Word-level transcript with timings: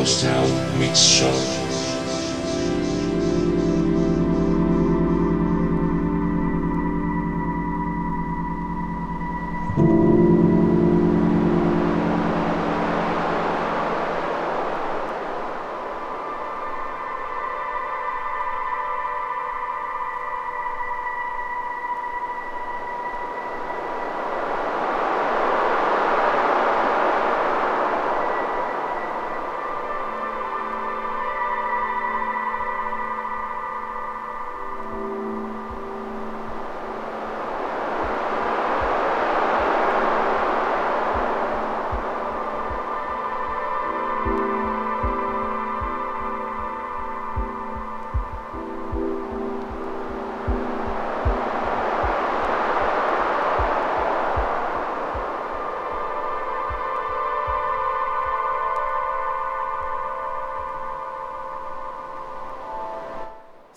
Crosstown 0.00 0.78
Mix 0.78 0.98
Show. 0.98 1.59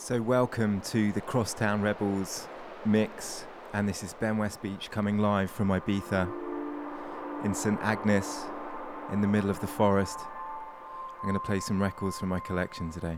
So, 0.06 0.22
welcome 0.22 0.82
to 0.82 1.14
the 1.14 1.22
Crosstown 1.22 1.82
Rebels 1.82 2.50
mix, 2.84 3.46
and 3.72 3.88
this 3.88 4.04
is 4.04 4.14
Ben 4.14 4.36
Westbeech 4.36 4.92
coming 4.92 5.18
live 5.18 5.50
from 5.50 5.70
Ibiza 5.70 6.30
in 7.46 7.56
St 7.56 7.80
Agnes 7.82 8.44
in 9.14 9.22
the 9.22 9.30
middle 9.30 9.50
of 9.50 9.62
the 9.62 9.68
forest. 9.68 10.20
I'm 10.20 11.30
going 11.30 11.36
to 11.36 11.40
play 11.40 11.62
some 11.62 11.82
records 11.82 12.20
from 12.20 12.28
my 12.28 12.42
collection 12.42 12.92
today. 12.92 13.18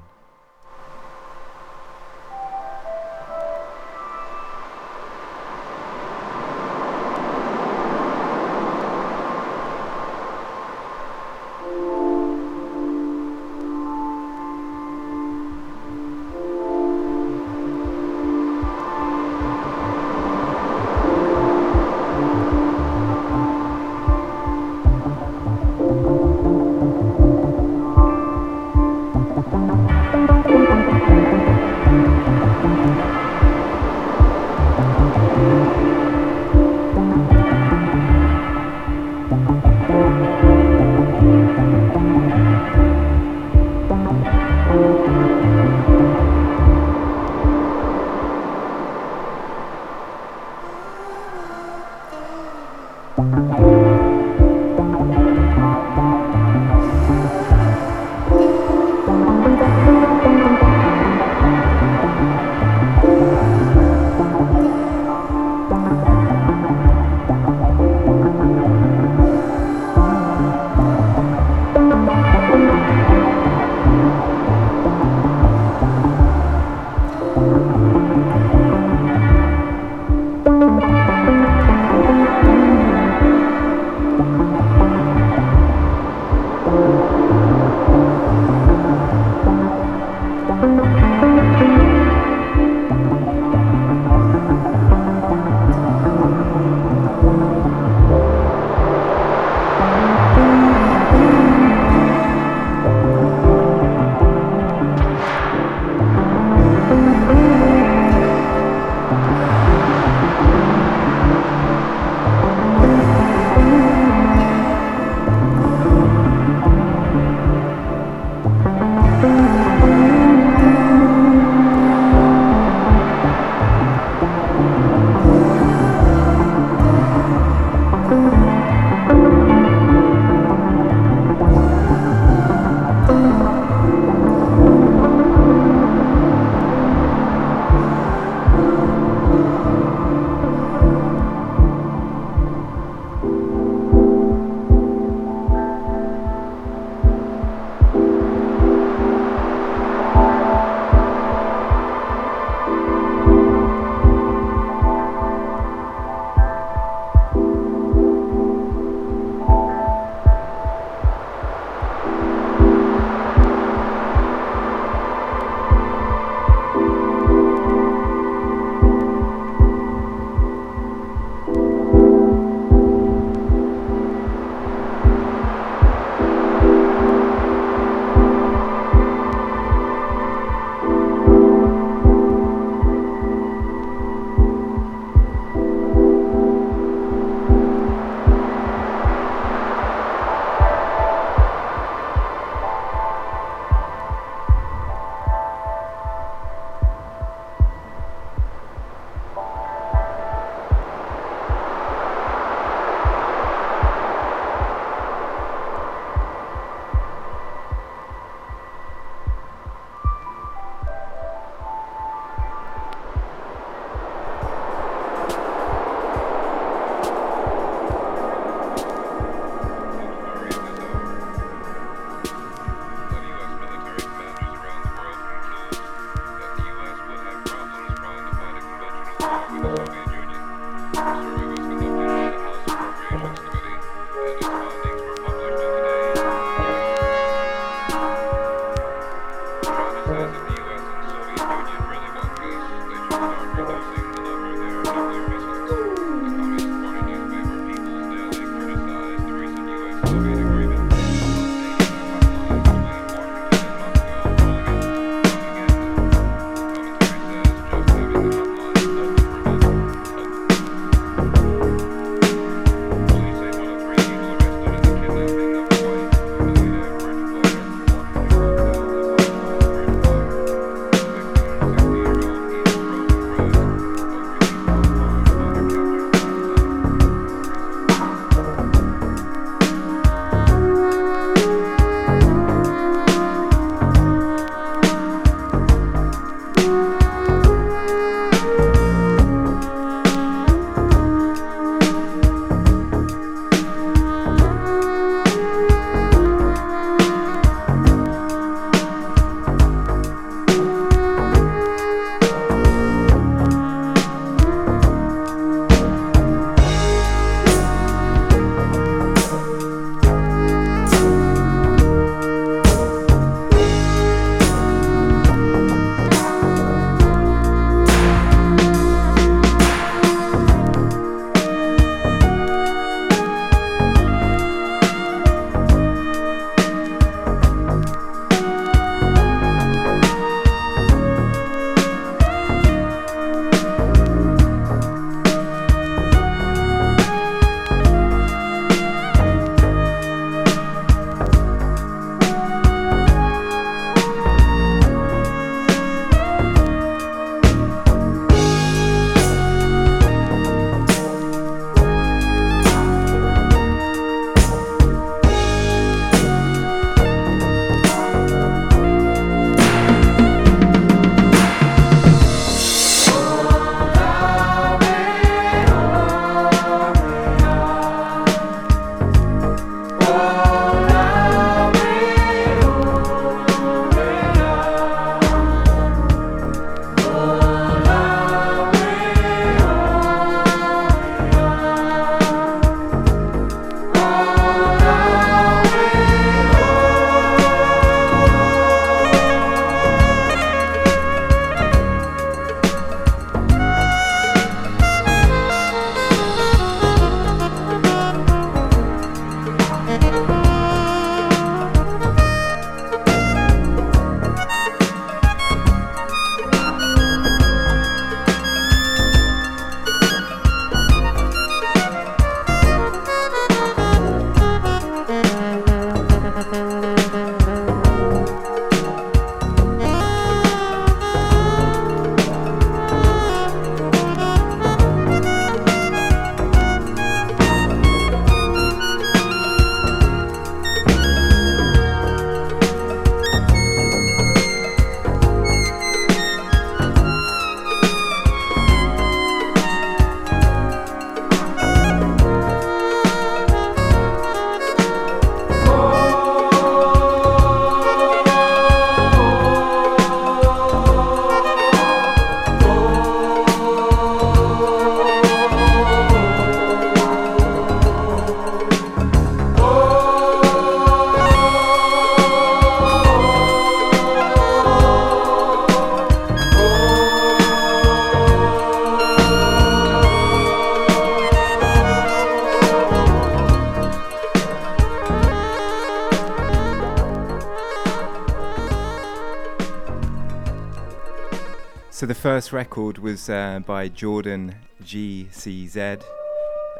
Record 482.55 482.99
was 482.99 483.29
uh, 483.29 483.59
by 483.65 483.89
Jordan 483.89 484.55
GCZ, 484.81 486.01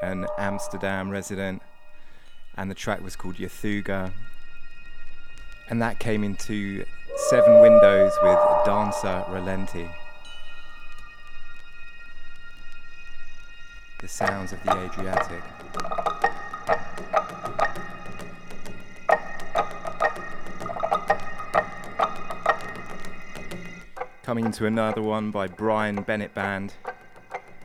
an 0.02 0.26
Amsterdam 0.38 1.10
resident, 1.10 1.62
and 2.56 2.72
the 2.72 2.74
track 2.74 3.04
was 3.04 3.18
called 3.18 3.36
Yethuga. 3.36 4.14
And 5.70 5.82
that 5.82 6.00
came 6.00 6.24
into 6.24 6.86
Seven 7.30 7.60
Windows 7.60 8.14
with 8.24 8.40
Danse 8.66 9.04
Ralenti. 9.28 9.94
The 14.00 14.08
sounds 14.08 14.54
of 14.54 14.64
the 14.64 14.72
Adriatic. 14.72 15.44
Into 24.56 24.68
another 24.68 25.02
one 25.02 25.32
by 25.32 25.48
Brian 25.48 26.02
Bennett 26.02 26.34
Band. 26.34 26.76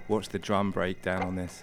Watch 0.08 0.30
the 0.30 0.40
drum 0.40 0.72
breakdown 0.72 1.22
on 1.22 1.36
this. 1.36 1.62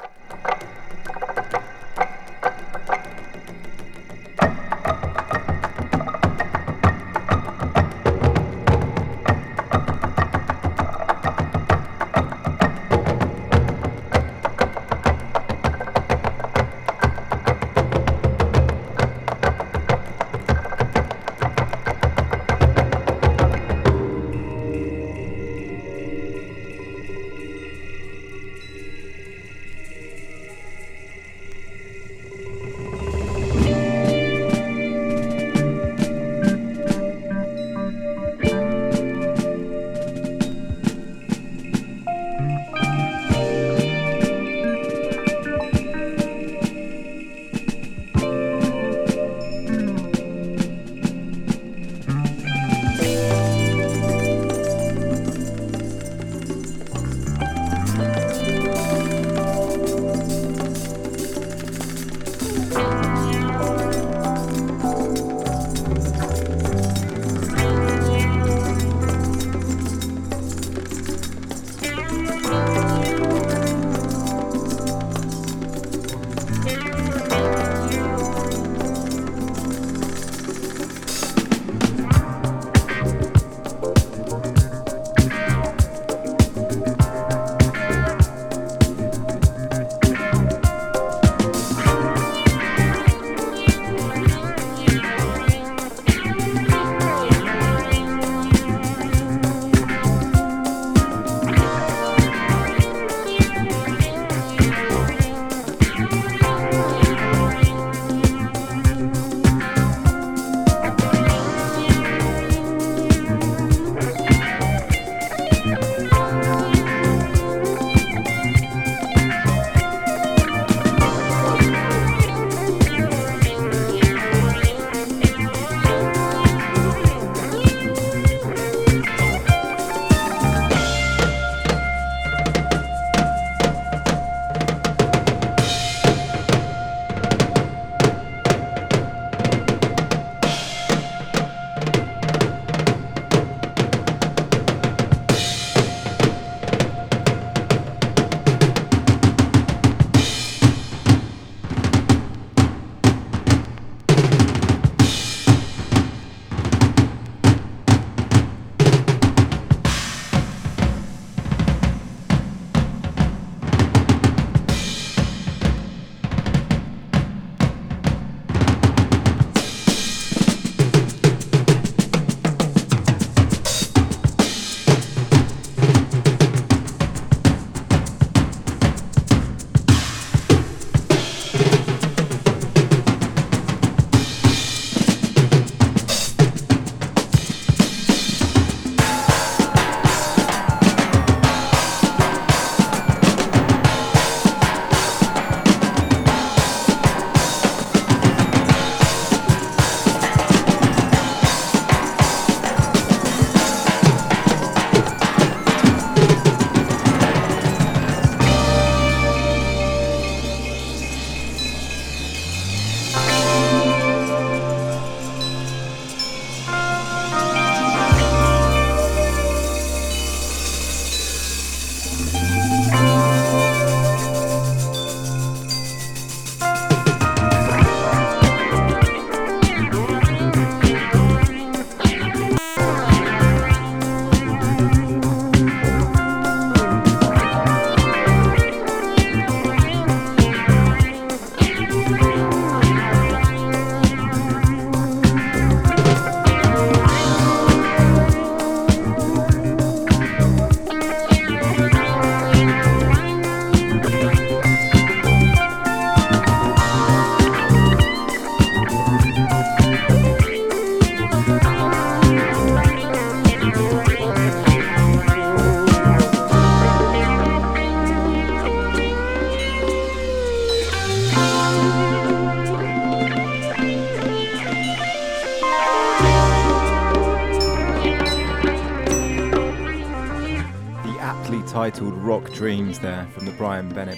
Dreams 282.53 282.99
there 282.99 283.27
from 283.33 283.45
the 283.45 283.51
Brian 283.53 283.89
Bennett 283.89 284.16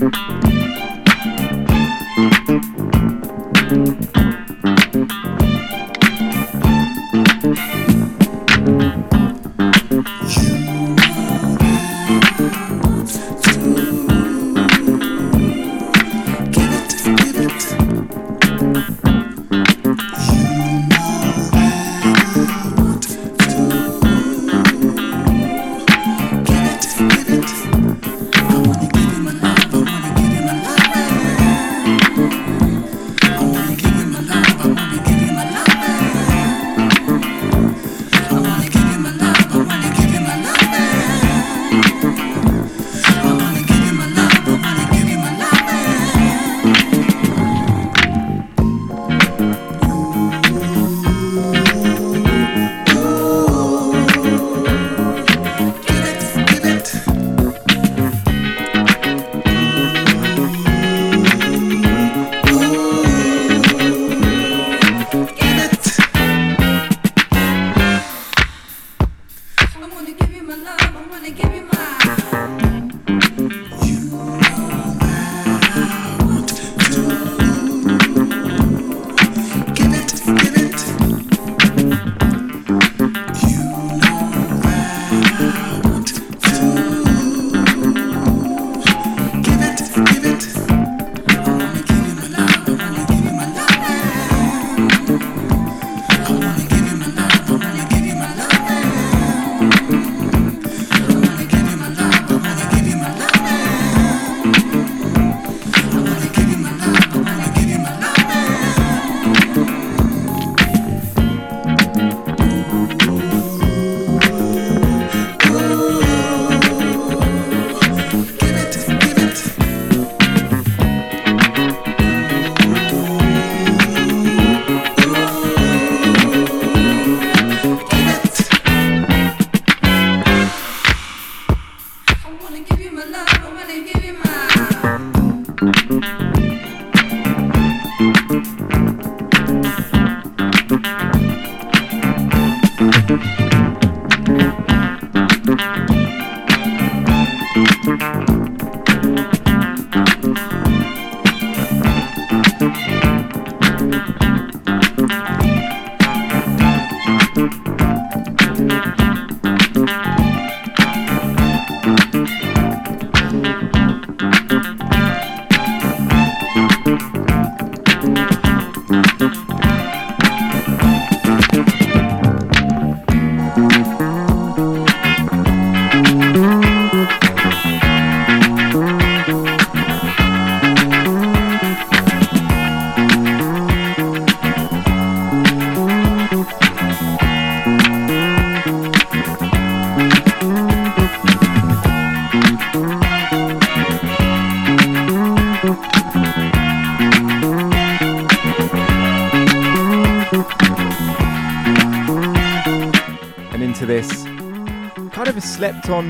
Música 0.00 0.69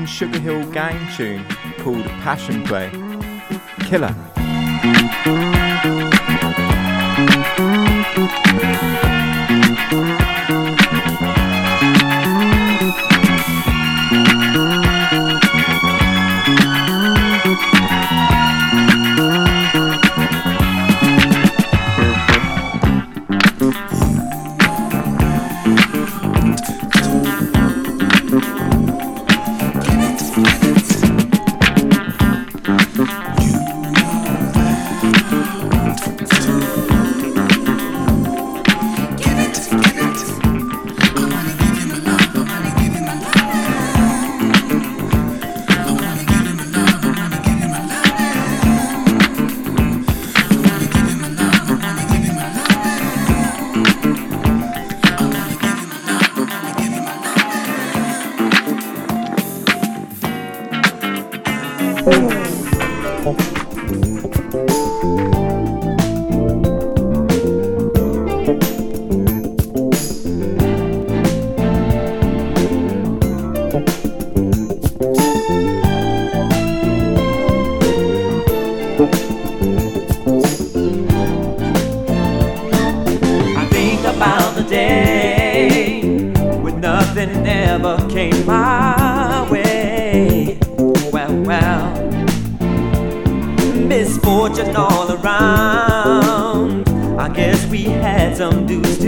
On 0.01 0.07
Sugar 0.07 0.39
Hill 0.39 0.63
Gang 0.71 0.97
tune 1.15 1.45
called 1.77 2.03
Passion 2.23 2.63
Play. 2.63 2.89
Killer. 3.81 4.15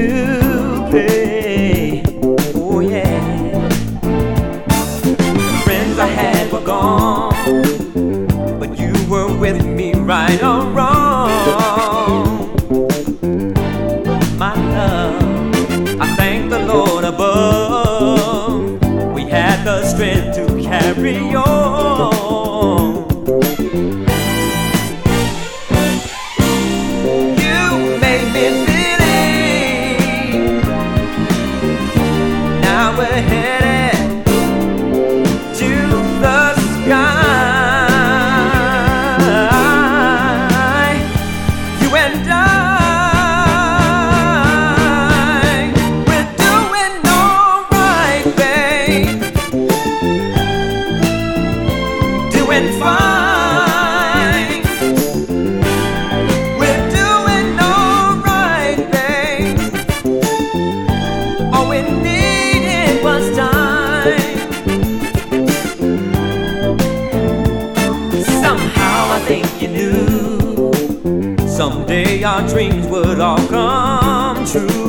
to 0.07 0.87
pay. 0.91 2.03
Oh 2.55 2.79
yeah. 2.79 3.21
Friends 5.63 5.97
I 5.99 6.07
had 6.07 6.51
were 6.51 6.65
gone, 6.65 7.33
but 8.59 8.77
you 8.77 8.93
were 9.09 9.31
with 9.37 9.65
me 9.65 9.93
right 9.93 10.41
or 10.43 10.61
wrong. 10.75 11.29
My 14.37 14.55
love, 14.77 16.01
I 16.01 16.07
thank 16.17 16.49
the 16.49 16.59
Lord 16.59 17.03
above. 17.05 18.81
We 19.15 19.23
had 19.23 19.63
the 19.63 19.85
strength 19.85 20.35
to 20.37 20.61
carry 20.61 21.17
on. 21.35 21.52
true. 74.53 74.82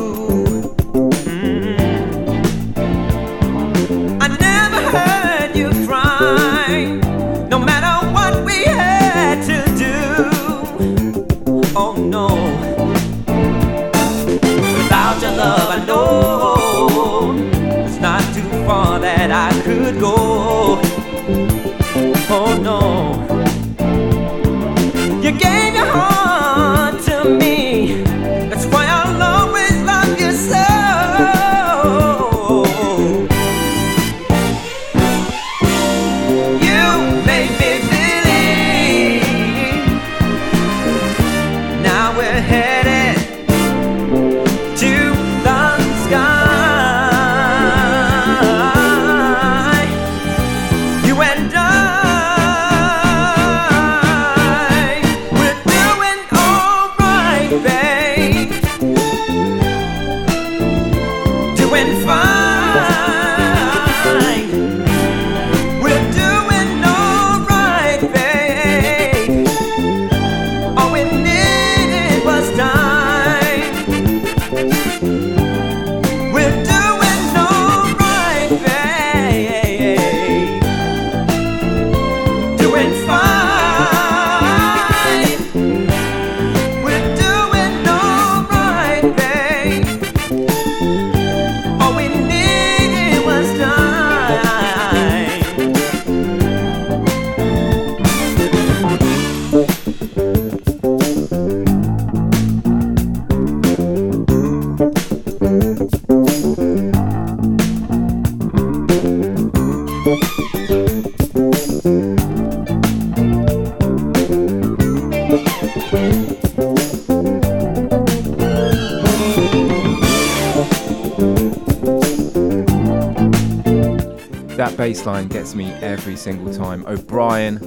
line 125.03 125.27
gets 125.27 125.55
me 125.55 125.71
every 125.81 126.15
single 126.15 126.53
time. 126.53 126.85
O'Bryan 126.85 127.59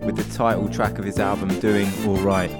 with 0.00 0.16
the 0.16 0.24
title 0.36 0.68
track 0.68 0.98
of 0.98 1.04
his 1.04 1.20
album, 1.20 1.48
Doing 1.60 1.88
Alright. 2.04 2.50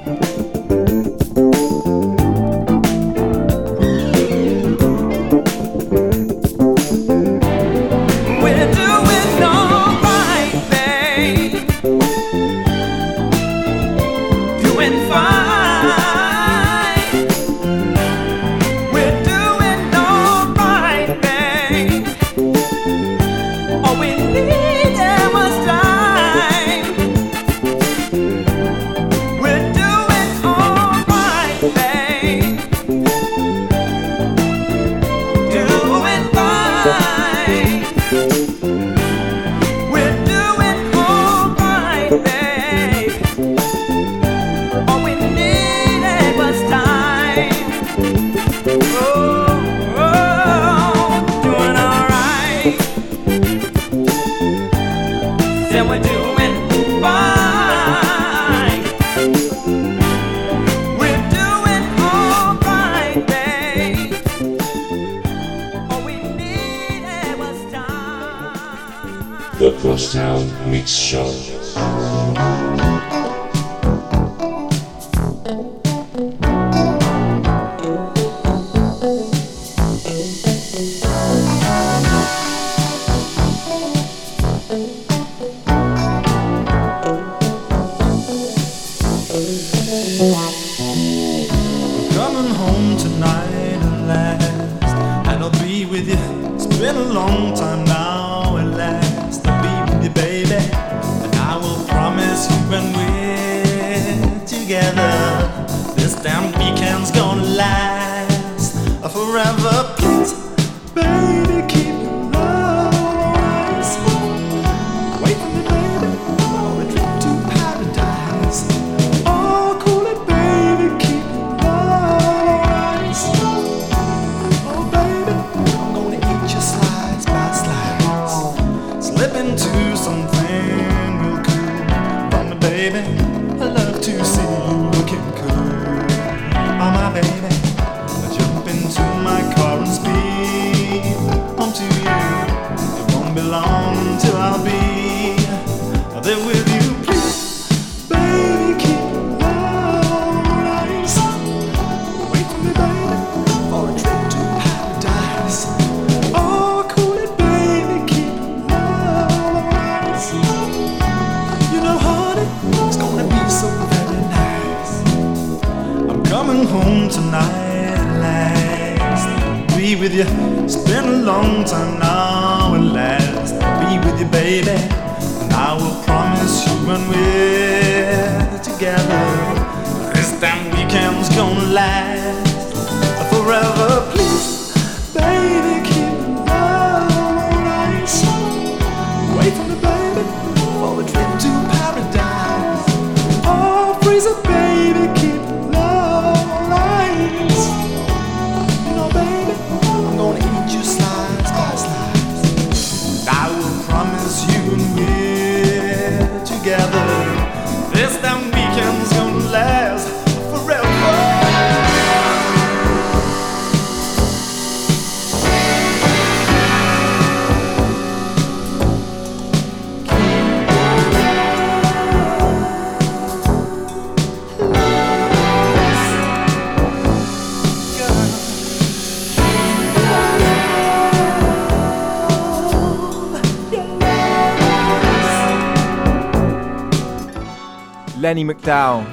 McDowell, 238.45 239.05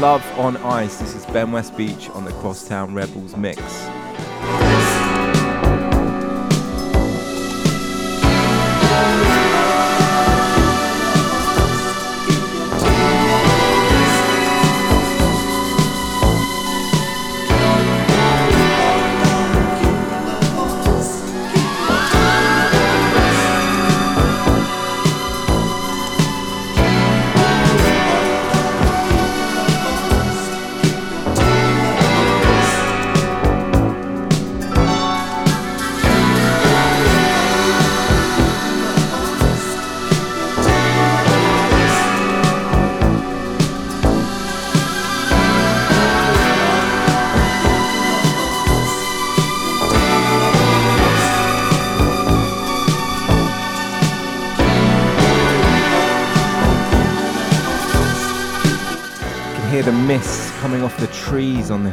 Love 0.00 0.24
on 0.38 0.56
Ice. 0.58 0.98
This 0.98 1.14
is 1.14 1.24
Ben 1.26 1.48
Westbeech 1.48 2.14
on 2.16 2.24
the 2.24 2.32
Crosstown 2.32 2.94
Rebels 2.94 3.36
mix. 3.36 3.60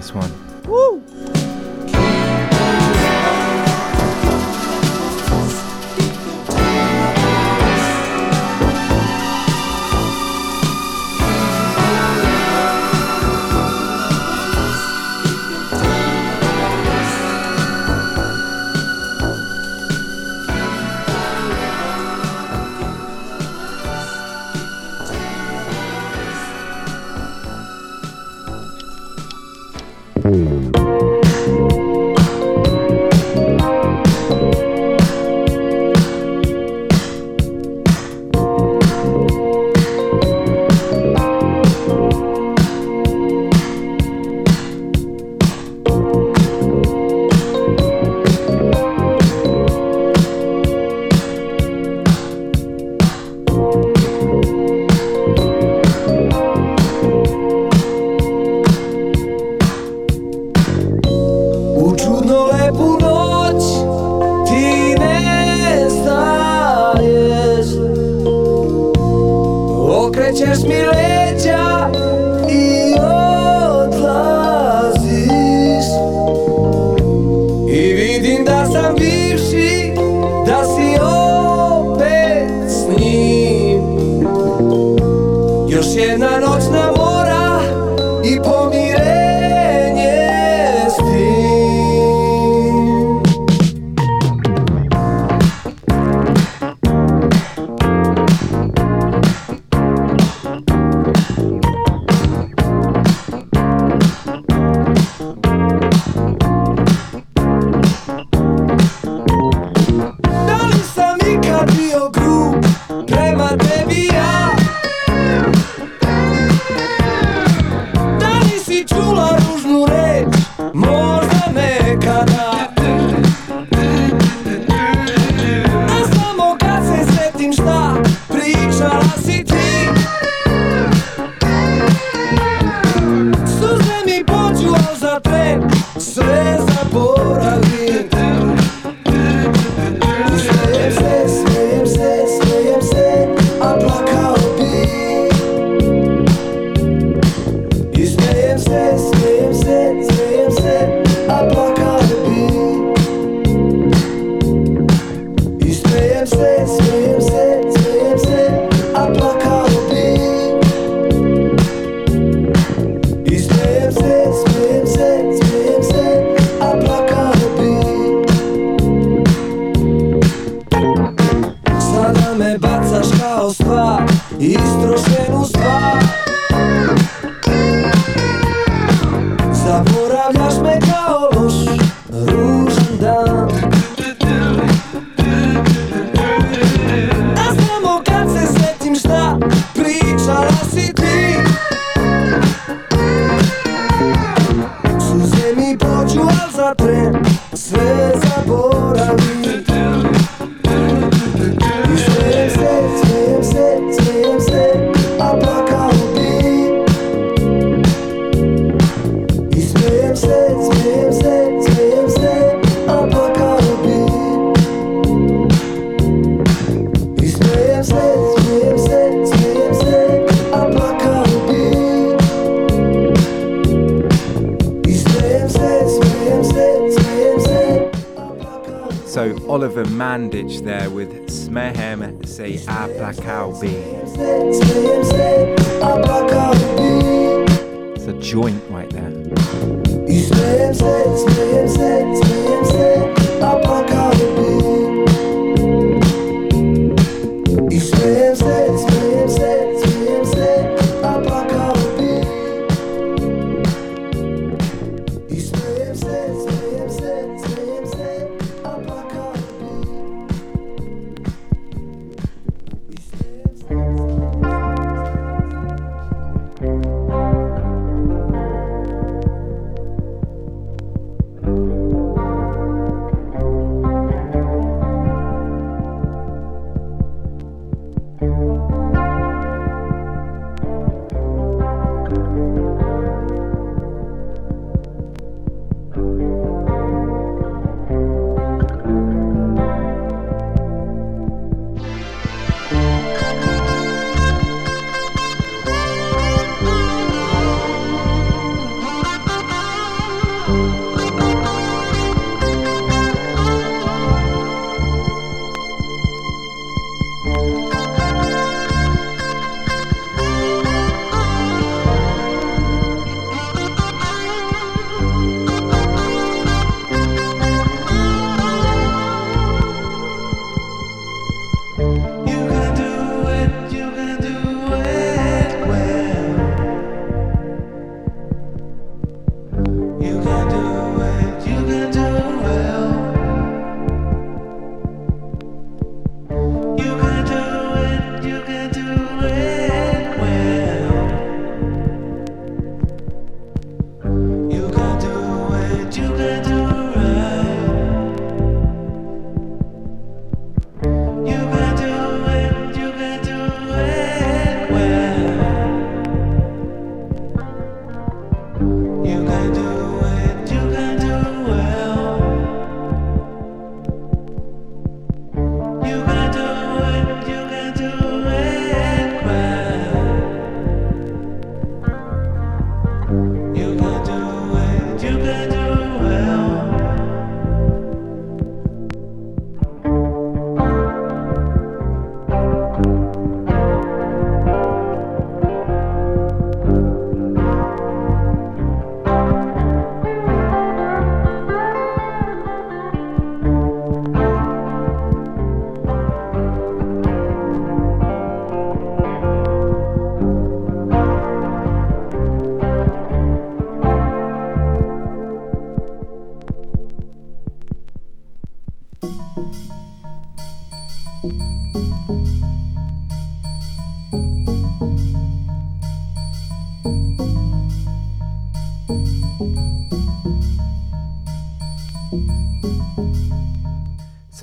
nice 0.01 0.15
one. 0.15 0.40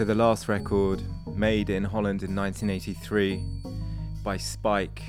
The 0.09 0.15
last 0.15 0.49
record, 0.49 1.03
made 1.37 1.69
in 1.69 1.85
Holland 1.85 2.23
in 2.23 2.35
1983 2.35 3.45
by 4.25 4.39
Spike, 4.39 5.03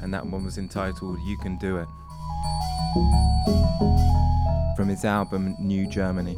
and 0.00 0.14
that 0.14 0.24
one 0.24 0.44
was 0.44 0.56
entitled 0.56 1.18
You 1.26 1.36
Can 1.38 1.58
Do 1.58 1.78
It. 1.78 1.88
From 4.76 4.86
his 4.86 5.04
album 5.04 5.56
New 5.58 5.88
Germany. 5.88 6.36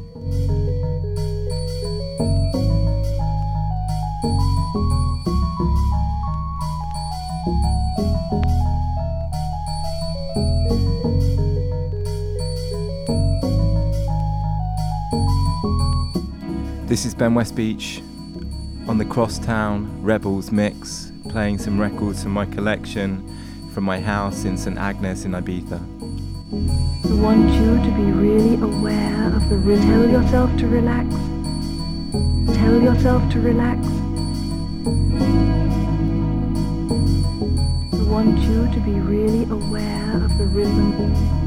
This 16.88 17.04
is 17.04 17.14
Ben 17.14 17.34
Westbeech 17.34 18.00
on 18.88 18.96
the 18.96 19.04
Crosstown 19.04 20.02
Rebels 20.02 20.50
mix, 20.50 21.12
playing 21.28 21.58
some 21.58 21.78
records 21.78 22.22
from 22.22 22.32
my 22.32 22.46
collection 22.46 23.22
from 23.74 23.84
my 23.84 24.00
house 24.00 24.46
in 24.46 24.56
St 24.56 24.78
Agnes 24.78 25.26
in 25.26 25.32
Ibiza. 25.32 25.78
I 27.04 27.14
want 27.22 27.50
you 27.50 27.76
to 27.76 27.90
be 27.94 28.10
really 28.10 28.54
aware 28.54 29.36
of 29.36 29.50
the 29.50 29.56
rhythm. 29.56 29.86
Tell 29.86 30.08
yourself 30.08 30.56
to 30.60 30.66
relax. 30.66 31.10
Tell 32.56 32.80
yourself 32.80 33.32
to 33.32 33.40
relax. 33.40 33.86
I 37.92 38.02
want 38.10 38.38
you 38.38 38.66
to 38.72 38.80
be 38.80 38.92
really 38.92 39.44
aware 39.44 40.24
of 40.24 40.38
the 40.38 40.46
rhythm. 40.46 41.37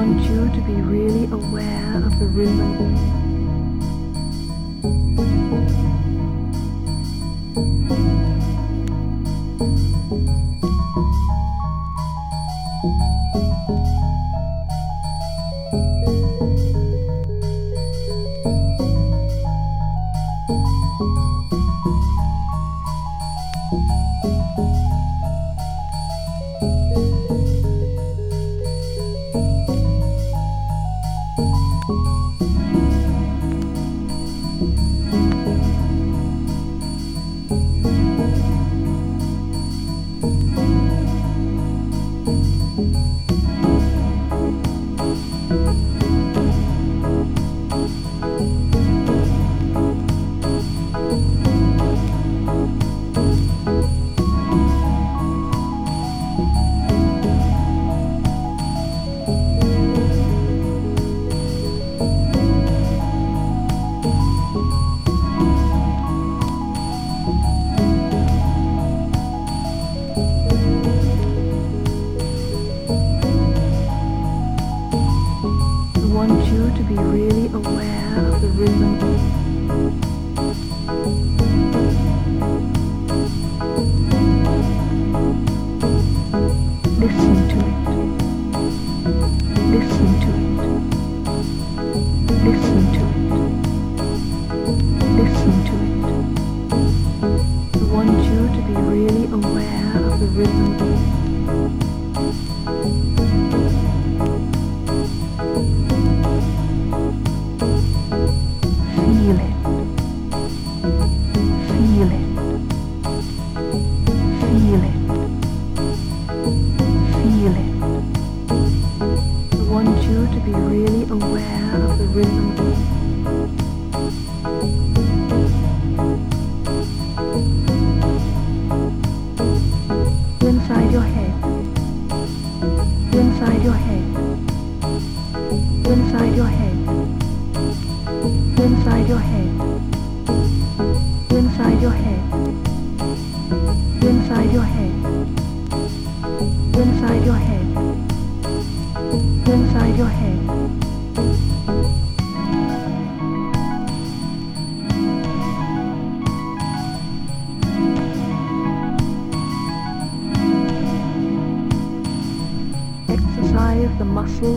Want 0.00 0.22
you 0.22 0.48
to 0.48 0.60
be 0.66 0.80
really 0.80 1.26
aware 1.26 1.96
of 1.96 2.18
the 2.18 2.24
rhythm. 2.24 3.19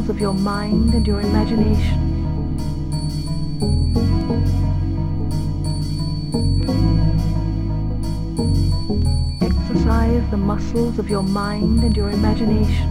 Of 0.09 0.19
your 0.19 0.33
mind 0.33 0.93
and 0.93 1.07
your 1.07 1.21
imagination. 1.21 1.99
Exercise 9.41 10.29
the 10.31 10.37
muscles 10.37 10.99
of 10.99 11.09
your 11.09 11.23
mind 11.23 11.83
and 11.83 11.95
your 11.95 12.09
imagination. 12.09 12.89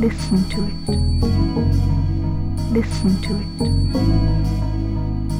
Listen 0.00 0.48
to 0.48 0.64
it. 0.64 0.74
Listen 2.72 3.20
to 3.22 3.34
it. 3.34 3.48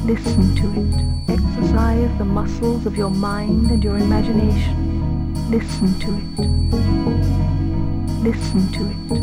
Listen 0.05 0.55
to 0.55 0.65
it. 0.81 1.31
Exercise 1.31 2.17
the 2.17 2.25
muscles 2.25 2.85
of 2.85 2.95
your 2.95 3.09
mind 3.09 3.71
and 3.71 3.83
your 3.83 3.97
imagination. 3.97 5.49
Listen 5.49 5.99
to 5.99 6.09
it. 6.17 6.25
Listen 8.23 8.71
to 8.73 9.15
it. 9.15 9.20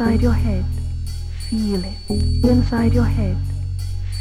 Inside 0.00 0.22
your 0.22 0.32
head, 0.32 0.64
feel 1.50 1.84
it. 1.84 1.92
Inside 2.42 2.94
your 2.94 3.04
head, 3.04 3.36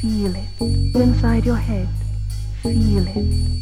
feel 0.01 0.35
it. 0.35 0.49
Inside 0.93 1.45
your 1.45 1.55
head, 1.55 1.87
feel 2.61 3.07
it. 3.07 3.58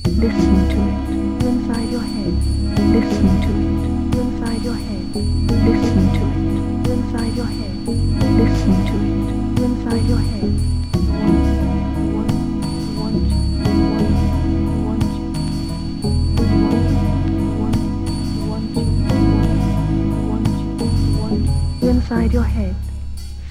Inside 22.27 22.33
your 22.33 22.43
head, 22.43 22.75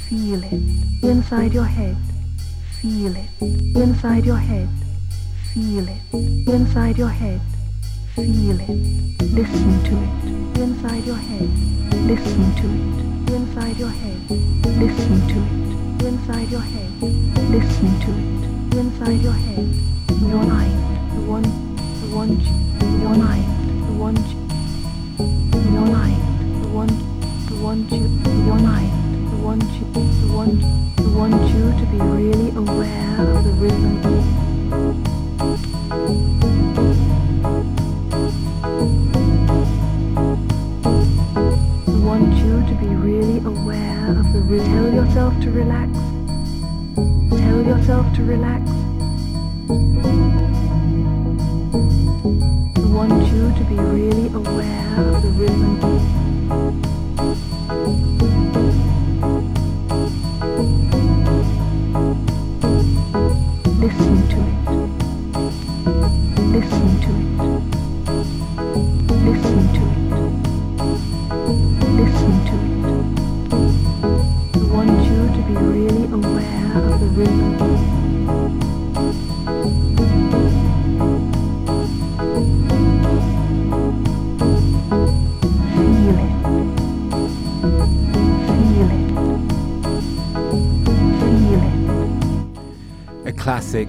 feel 0.07 0.45
it. 0.45 0.53
Inside 1.03 1.55
your 1.55 1.64
head, 1.64 1.97
feel 2.83 3.16
it. 3.16 3.31
Inside 3.74 4.27
your 4.27 4.37
head, 4.37 4.68
feel 5.55 5.89
it. 5.89 6.47
Inside 6.47 6.99
your 6.99 7.09
head, 7.09 7.41
feel 8.14 8.61
it. 8.61 8.68
Listen 9.33 9.83
to 9.83 9.97
it. 9.97 10.61
Inside 10.61 11.07
your 11.07 11.16
head, 11.16 11.49
listen 12.05 12.55
to 12.57 12.66
it. 12.68 13.35
Inside 13.35 13.79
your 13.79 13.89
head, 13.89 14.31
listen 14.77 15.27
to 15.27 15.39
it. 15.41 16.05
Inside 16.05 16.51
your 16.51 16.61
head, 16.61 17.03
listen 17.49 18.01
to 18.01 18.11
it. 18.12 18.77
Inside 18.77 19.22
your 19.22 19.33
head, 19.33 19.74
your 20.20 20.45
mind, 20.45 20.77
the 21.16 21.22
one, 21.24 21.43
the 21.43 22.14
one, 22.14 22.39
you, 22.39 23.01
your 23.01 23.16
mind, 23.16 23.47
the 23.89 23.95
one, 23.95 24.16
your 25.72 25.87
mind, 25.87 26.62
the 26.62 27.06
one, 27.67 27.83
the 27.89 27.97
one, 27.97 28.01
you, 28.01 28.07
your 28.47 28.59
mind, 28.61 28.93
the 29.29 29.37
one, 29.43 29.61
you, 29.61 29.85
the 29.93 30.29
one, 30.33 30.59
the 30.95 31.03
one, 31.19 31.33
you 31.49 31.62
to 31.81 31.85
be 31.91 31.99
really 31.99 32.51
aware 32.55 33.21
of 33.21 33.43
the 33.43 33.51
rhythm. 33.59 33.95
I 41.87 41.91
want 42.07 42.35
you 42.37 42.62
to 42.69 42.75
be 42.81 42.87
really 42.95 43.39
aware 43.45 44.11
of 44.11 44.33
the 44.33 44.41
rhythm. 44.43 44.67
Tell 44.73 44.93
yourself 44.95 45.35
to 45.41 45.51
relax. 45.51 45.91
Tell 47.41 47.62
yourself 47.62 48.14
to 48.14 48.23
relax. 48.23 48.71
I 52.79 52.87
want 52.95 53.27
you 53.33 53.53
to 53.59 53.64
be 53.69 53.75
really 53.75 54.29
aware 54.29 55.01
of 55.01 55.21
the 55.21 55.31
rhythm 55.31 56.95
you. 57.87 58.36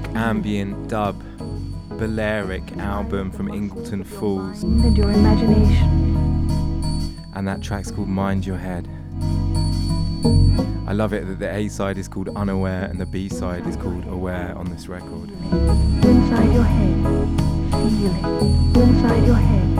Classic 0.03 0.15
ambient 0.15 0.87
dub 0.89 1.15
Balearic 1.97 2.77
album 2.77 3.31
from 3.31 3.47
Ingleton 3.49 4.03
Falls, 4.03 4.61
And 4.63 4.95
your 4.95 5.11
imagination. 5.11 6.13
and 7.33 7.47
that 7.47 7.59
track's 7.61 7.89
called 7.91 8.07
Mind 8.07 8.45
Your 8.45 8.57
Head. 8.57 8.87
I 10.87 10.93
love 10.93 11.11
it 11.13 11.25
that 11.27 11.39
the 11.39 11.51
A 11.53 11.67
side 11.69 11.97
is 11.97 12.07
called 12.07 12.29
Unaware 12.35 12.85
and 12.85 12.99
the 12.99 13.05
B 13.05 13.27
side 13.29 13.65
is 13.67 13.75
called 13.75 14.05
Aware 14.07 14.55
on 14.55 14.69
this 14.69 14.87
record. 14.87 15.31
Inside 15.51 16.53
your 16.53 16.63
head. 16.63 17.03
Feel 17.71 18.15
it. 18.15 18.25
Inside 18.77 19.25
your 19.25 19.35
head. 19.35 19.75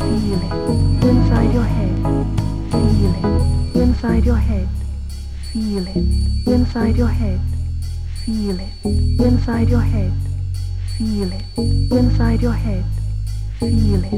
Feel 0.00 0.42
it. 0.42 0.52
Inside 1.04 1.52
your 1.52 1.64
head. 1.64 1.96
Feel 2.72 3.14
it. 3.14 3.24
Inside 3.76 4.24
your 4.24 4.36
head. 4.36 4.68
Feel 5.52 5.86
it. 5.86 5.96
Inside 6.48 6.96
your 6.96 7.08
head. 7.08 7.40
Feel 8.24 8.58
it. 8.60 8.68
Inside 9.20 9.68
your 9.68 9.80
head. 9.80 10.12
Feel 10.98 11.32
it. 11.32 11.42
Inside 11.92 12.40
your 12.42 12.52
head. 12.52 12.84
Feel 13.58 14.04
it. 14.04 14.12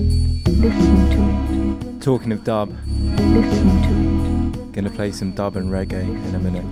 Listen 0.49 1.11
to 1.11 1.89
it. 1.97 2.03
Talking 2.03 2.33
of 2.33 2.45
dub, 2.45 2.71
Listen 2.87 4.53
to 4.53 4.59
it. 4.61 4.73
gonna 4.73 4.91
play 4.91 5.11
some 5.11 5.33
dub 5.33 5.57
and 5.57 5.71
reggae 5.71 6.03
in 6.29 6.35
a 6.35 6.39
minute. 6.39 6.65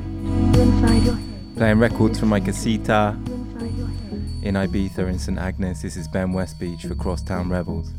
Inside 0.58 1.02
your 1.04 1.14
head. 1.14 1.56
Playing 1.56 1.78
records 1.78 2.18
from 2.18 2.28
my 2.28 2.40
casita 2.40 3.16
Inside 3.26 3.76
your 3.78 3.86
head. 3.88 4.40
in 4.42 4.54
Ibiza 4.54 5.08
in 5.08 5.18
St 5.18 5.38
Agnes. 5.38 5.82
This 5.82 5.96
is 5.96 6.08
Ben 6.08 6.32
Westbeech 6.32 6.86
for 6.86 6.94
Crosstown 6.94 7.48
Rebels. 7.48 7.90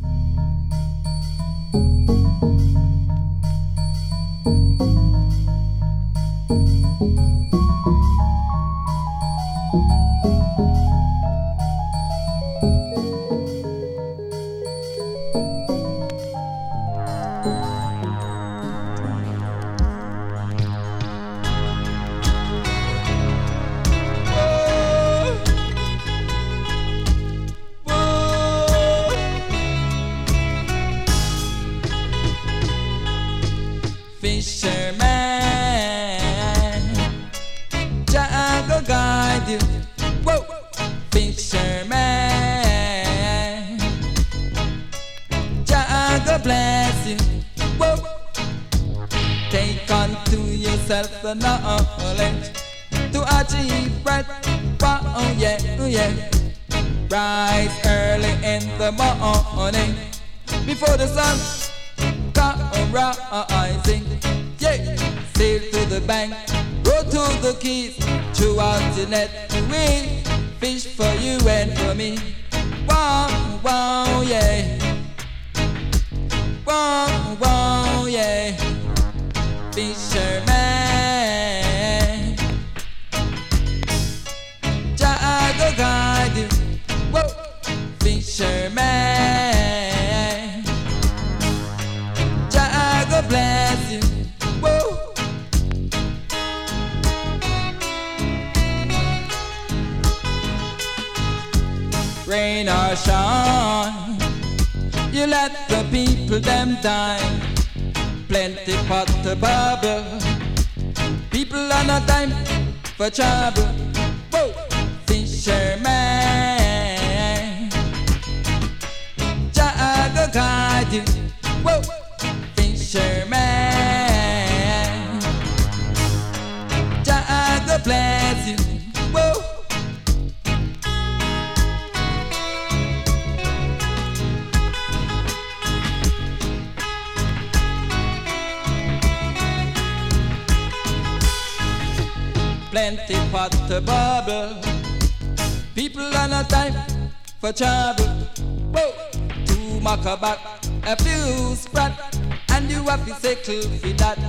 Have 152.98 153.08
to 153.08 153.14
settle 153.16 153.62
for 153.80 153.88
that. 153.94 154.20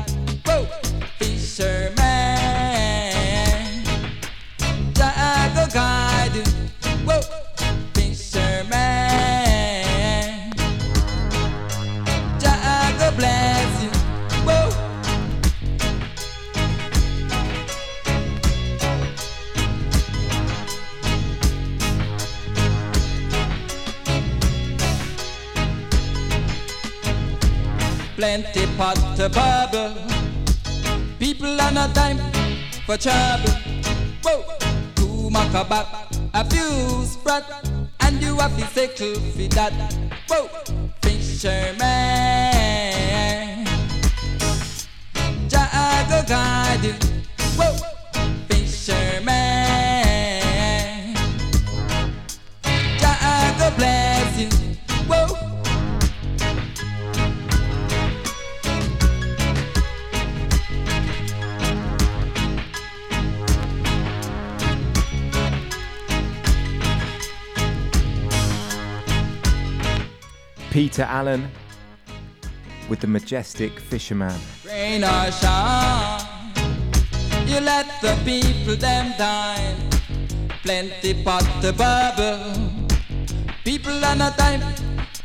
Whoa, 0.46 0.64
fisherman, 1.18 2.03
plenty 28.42 28.66
pot 28.76 28.96
to 29.16 29.28
bubble. 29.28 29.94
People 31.20 31.60
are 31.60 31.70
not 31.70 31.94
time 31.94 32.18
for 32.84 32.96
trouble. 32.96 33.52
Whoa, 34.24 34.42
two 34.96 35.30
maca 35.30 35.68
back, 35.68 35.86
a 36.34 36.44
few 36.44 37.04
sprat, 37.04 37.44
and 38.00 38.20
you 38.20 38.36
have 38.36 38.56
to 38.58 38.66
settle 38.66 39.14
for 39.14 39.48
that. 39.54 39.72
Whoa, 40.28 40.48
fisherman, 41.02 41.84
Jago 45.48 46.22
you. 46.82 46.94
Whoa, 47.56 47.76
fisherman, 48.48 49.44
Jago 53.00 53.70
bless 53.76 54.23
Peter 70.74 71.04
Allen 71.04 71.48
with 72.88 72.98
the 72.98 73.06
majestic 73.06 73.78
fisherman. 73.78 74.36
rain 74.66 75.04
or 75.04 75.30
shine. 75.30 76.20
You 77.46 77.60
let 77.60 77.86
the 78.02 78.18
people 78.24 78.74
them 78.74 79.14
dine. 79.16 79.76
Plenty 80.64 81.22
pot 81.22 81.46
bubble. 81.78 82.82
People 83.62 84.04
are 84.04 84.16
not 84.16 84.36
time 84.36 84.62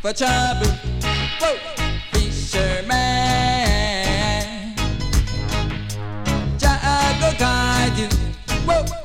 for 0.04 0.14
trouble. 0.14 0.70
Whoa, 1.42 1.58
fisherman. 2.12 2.86
Jago 6.62 7.34
guide 7.40 7.98
you. 7.98 8.08
Whoa, 8.68 8.99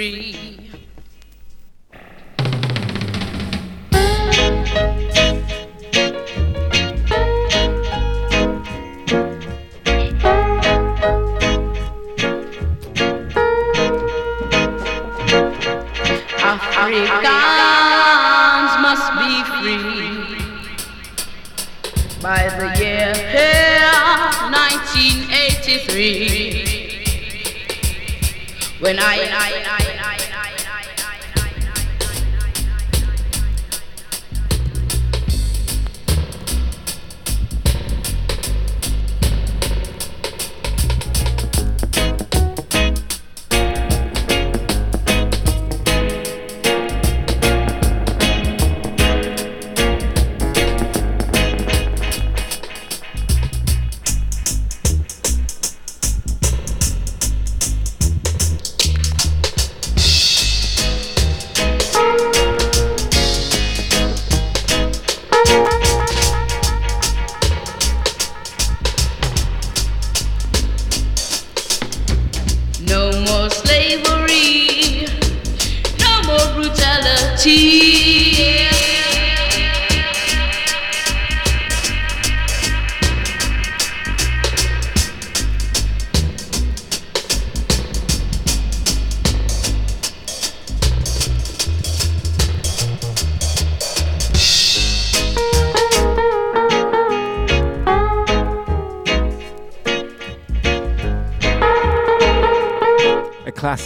free. 0.00 0.56
Africans 16.42 17.20
must 18.80 19.12
be 19.20 19.32
free 19.60 20.16
by 22.22 22.48
the 22.56 22.68
year 22.80 23.12
1983 24.50 26.80
when 28.80 28.98
I, 28.98 29.02
I, 29.02 29.62
I, 29.66 29.79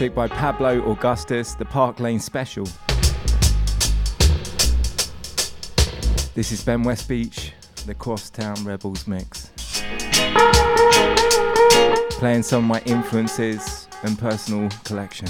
music 0.04 0.14
by 0.14 0.28
Pablo 0.28 0.82
Augustus, 0.90 1.54
the 1.54 1.64
Park 1.64 1.98
Lane 1.98 2.20
Special. 2.20 2.66
This 6.34 6.52
is 6.52 6.62
Ben 6.62 6.84
Westbeech, 6.84 7.52
the 7.86 7.94
Crosstown 7.94 8.62
Rebels 8.64 9.06
mix. 9.06 9.50
Playing 12.18 12.42
some 12.42 12.64
of 12.64 12.68
my 12.68 12.82
influences 12.84 13.88
and 14.02 14.18
personal 14.18 14.68
collection. 14.84 15.28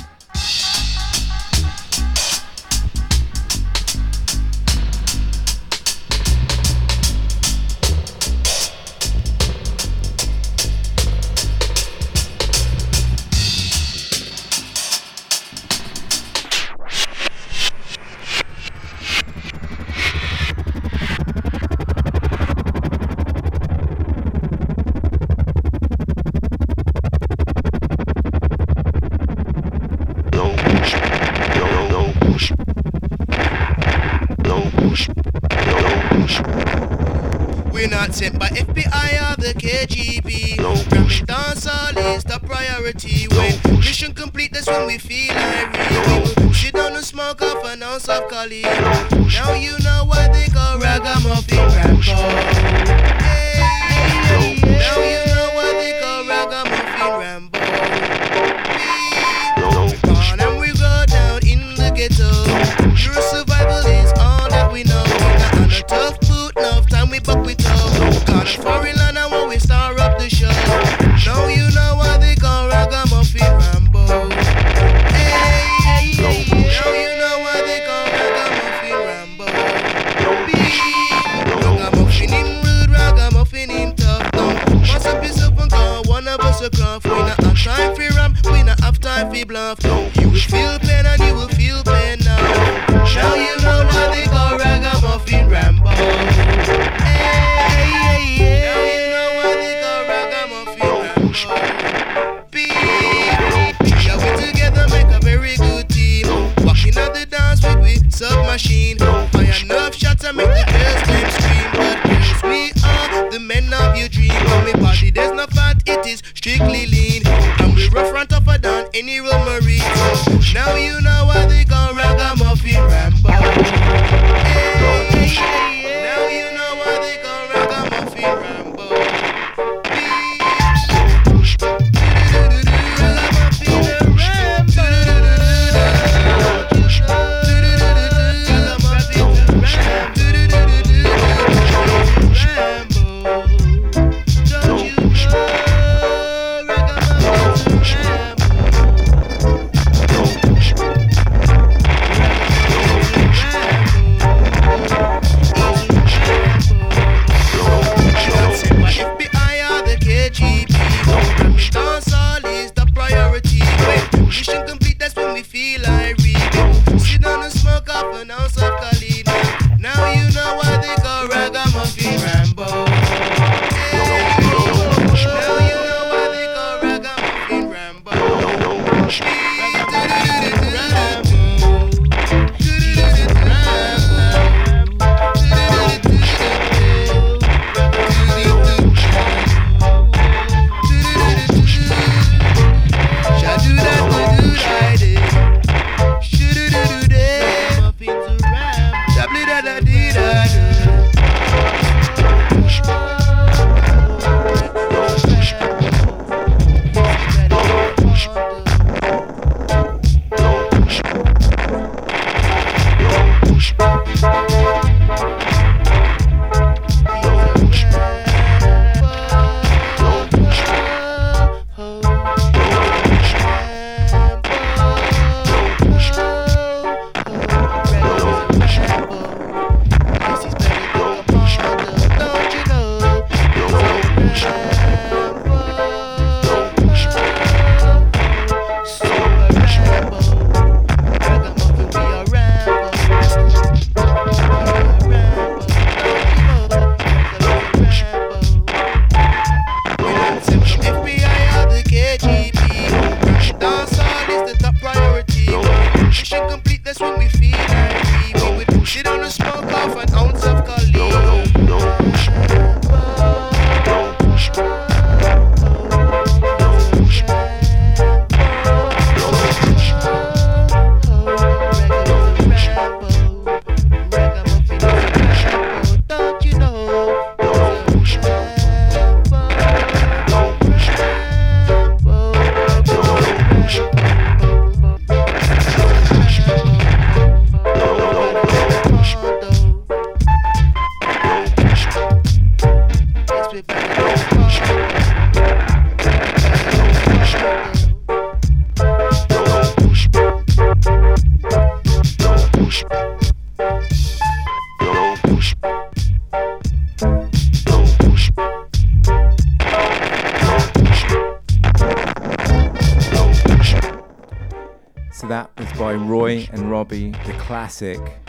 Classic 317.54 318.23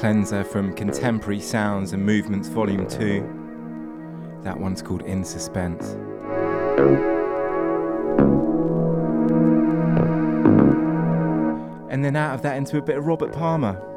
cleanser 0.00 0.42
from 0.42 0.72
Contemporary 0.72 1.40
Sounds 1.40 1.92
and 1.92 2.02
Movements 2.02 2.48
Volume 2.48 2.88
2. 2.88 4.40
That 4.42 4.58
one's 4.58 4.80
called 4.80 5.02
In 5.02 5.22
Suspense. 5.22 5.90
And 11.90 12.02
then 12.02 12.16
out 12.16 12.34
of 12.34 12.40
that 12.40 12.56
into 12.56 12.78
a 12.78 12.82
bit 12.82 12.96
of 12.96 13.06
Robert 13.06 13.30
Palmer. 13.30 13.89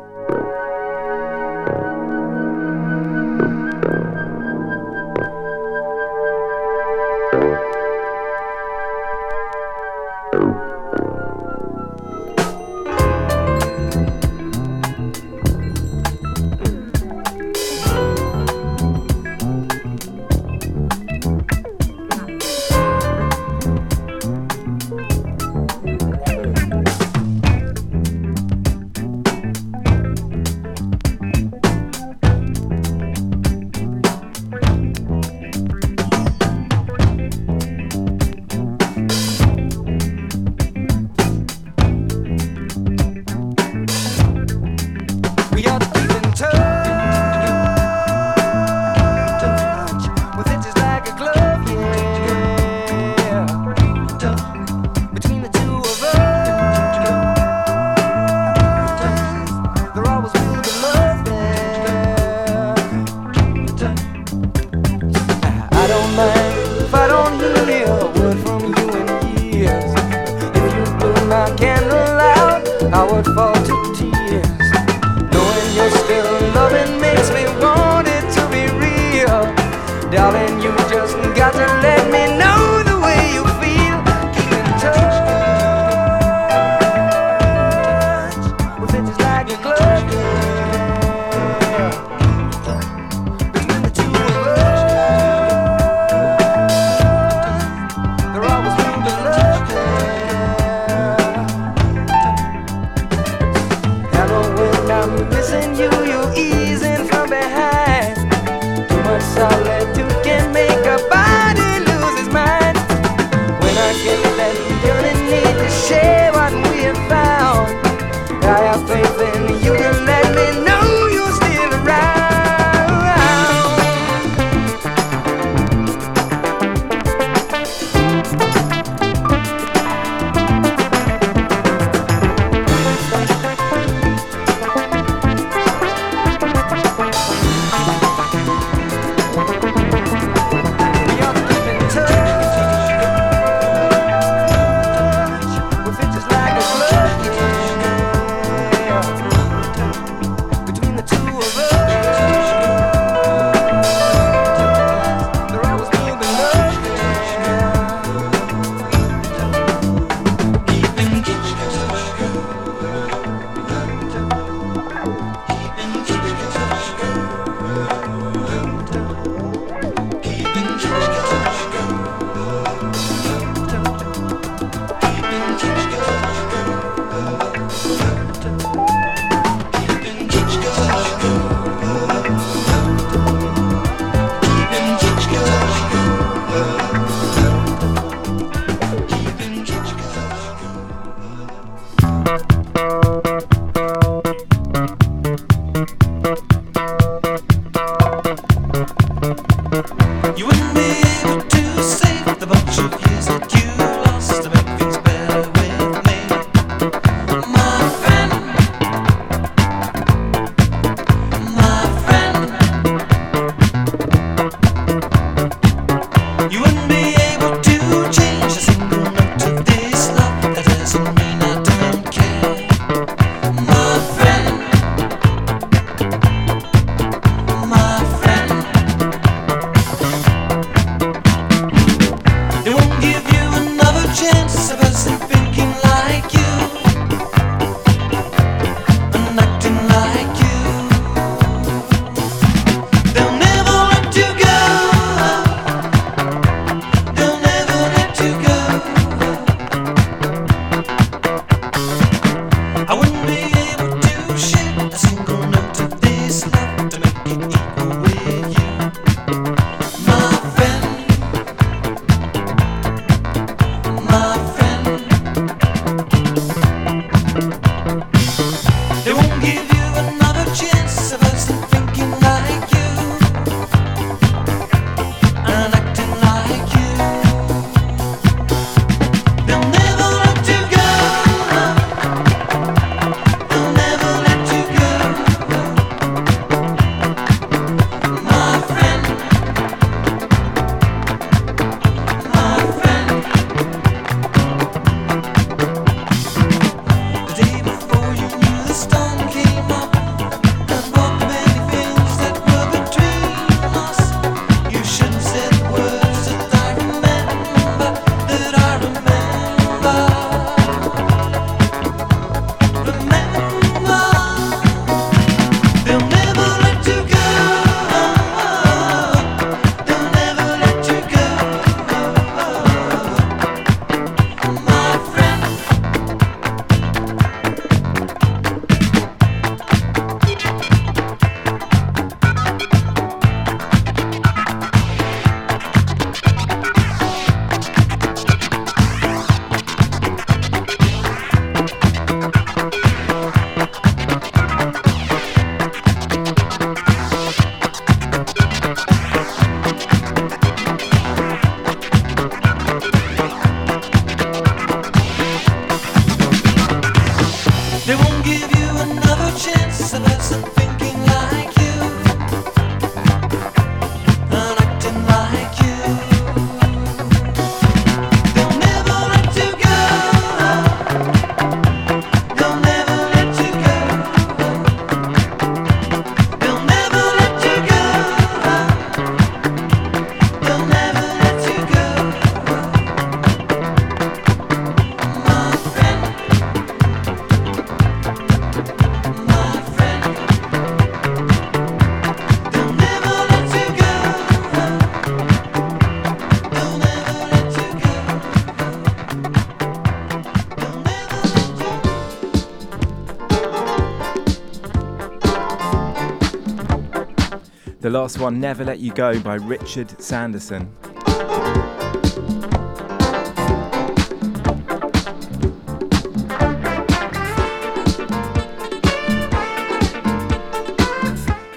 Last 407.93 408.17
one, 408.17 408.39
Never 408.39 408.65
Let 408.65 408.79
You 408.79 408.91
Go 408.91 409.19
by 409.19 409.35
Richard 409.35 410.01
Sanderson. 410.01 410.61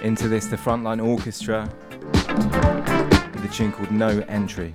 Into 0.03 0.29
this, 0.29 0.45
the 0.45 0.59
Frontline 0.59 1.03
Orchestra 1.03 1.73
with 2.13 3.45
a 3.45 3.51
tune 3.51 3.73
called 3.73 3.91
No 3.91 4.23
Entry. 4.29 4.75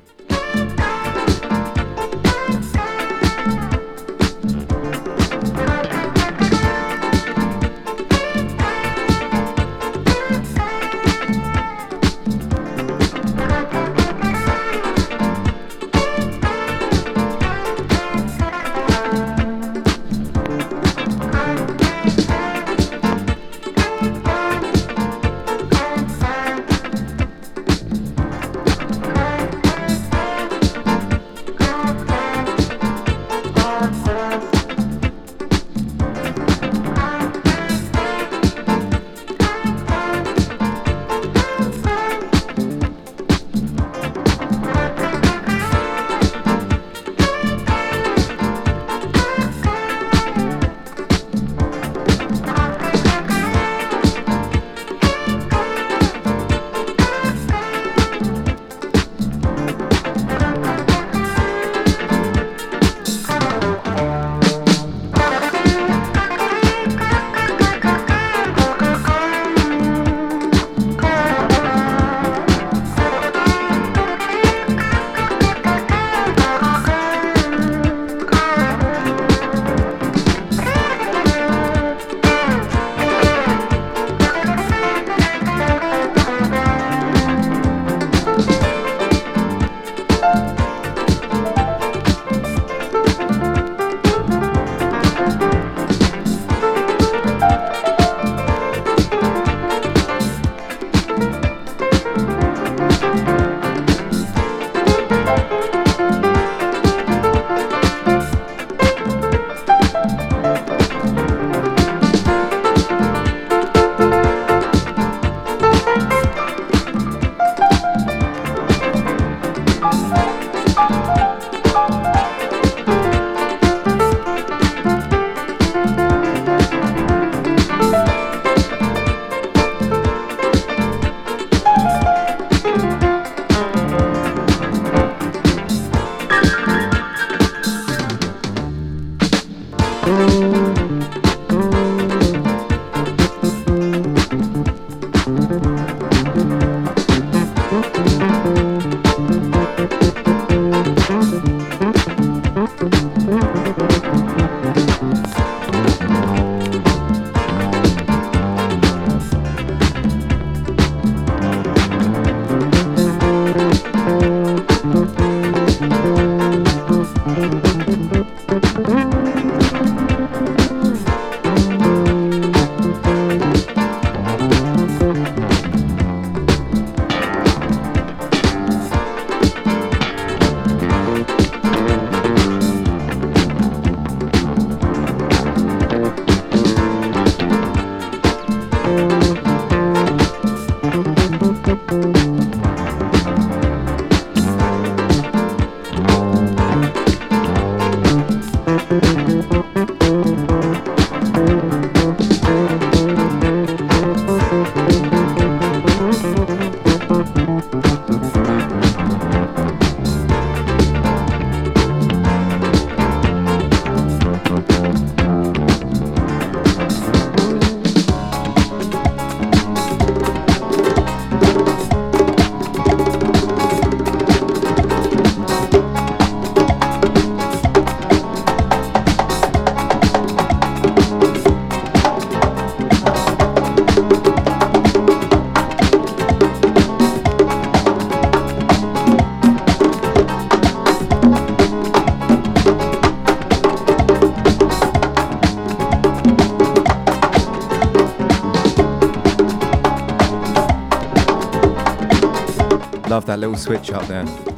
Little 253.42 253.58
switch 253.58 253.92
up 253.92 254.06
there. 254.06 254.51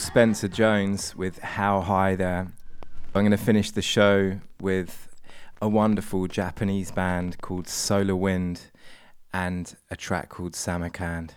Spencer 0.00 0.48
Jones 0.48 1.14
with 1.14 1.38
How 1.40 1.82
High 1.82 2.16
There. 2.16 2.50
I'm 3.14 3.22
going 3.22 3.30
to 3.32 3.36
finish 3.36 3.70
the 3.70 3.82
show 3.82 4.40
with 4.58 5.14
a 5.60 5.68
wonderful 5.68 6.26
Japanese 6.26 6.90
band 6.90 7.38
called 7.42 7.68
Solar 7.68 8.16
Wind 8.16 8.62
and 9.34 9.76
a 9.90 9.96
track 9.96 10.30
called 10.30 10.56
Samarkand. 10.56 11.34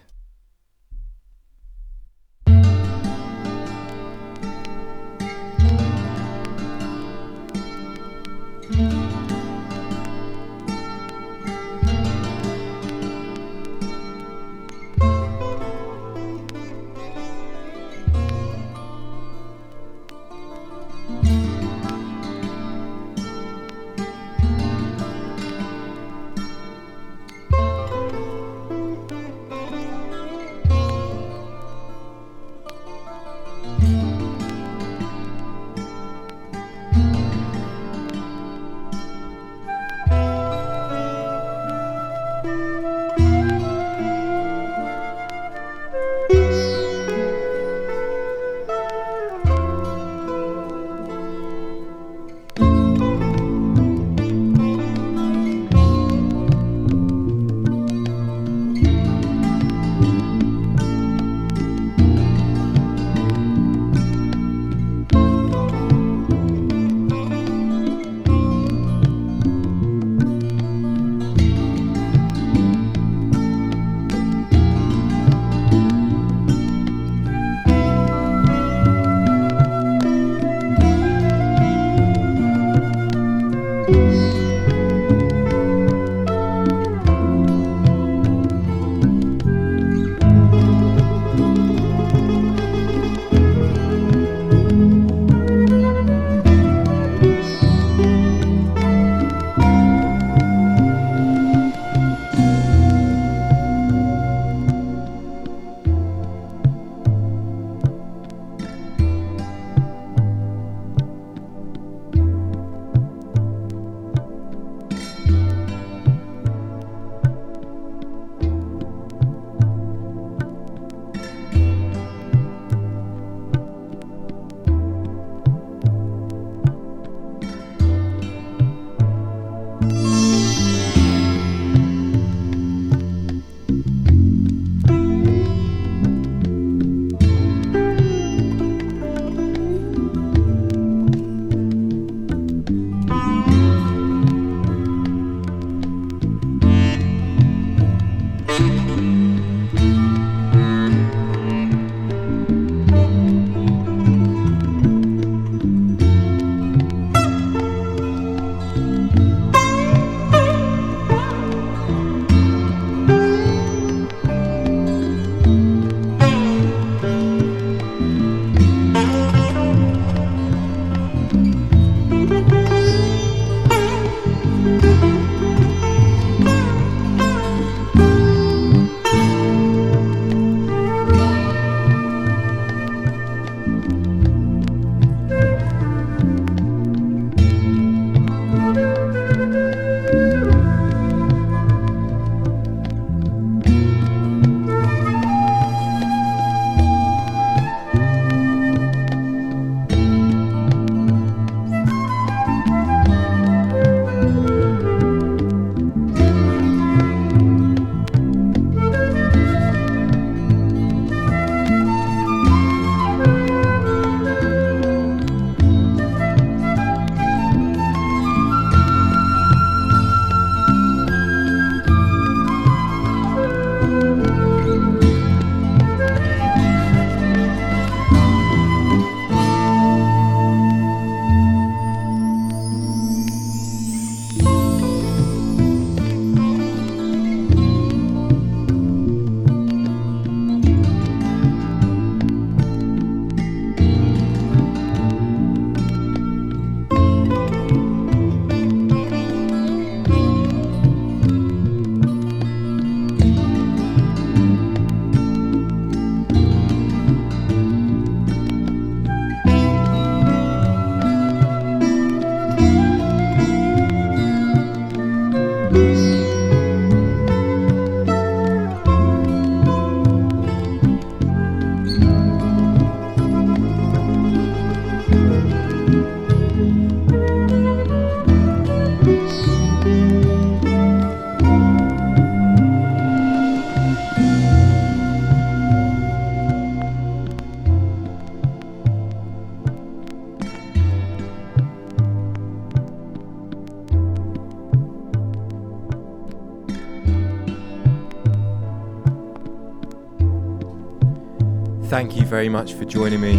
Thank 302.03 302.17
you 302.17 302.25
very 302.25 302.49
much 302.49 302.73
for 302.73 302.83
joining 302.83 303.21
me. 303.21 303.31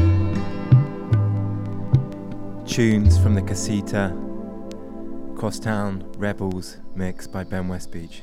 Tunes 2.64 3.18
from 3.18 3.34
the 3.34 3.42
Casita 3.42 4.16
Crosstown 5.36 6.10
Rebels 6.16 6.78
mix 6.94 7.26
by 7.26 7.44
Ben 7.44 7.68
Westbeech. 7.68 8.22